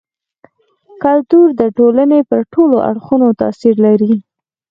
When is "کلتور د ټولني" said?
1.03-2.21